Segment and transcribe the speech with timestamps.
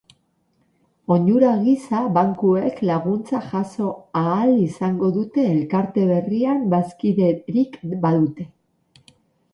[1.15, 3.91] Onura gisa, bankuek laguntza jaso
[4.23, 8.49] ahal izango dute elkarte berrian bazkiderik badute.